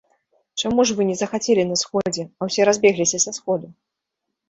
Чаму 0.63 0.85
ж 0.91 0.95
вы 0.99 1.07
не 1.09 1.17
захацелі 1.21 1.63
на 1.73 1.79
сходзе, 1.83 2.23
а 2.39 2.51
ўсе 2.51 2.61
разбегліся 2.73 3.25
са 3.29 3.39
сходу? 3.41 3.75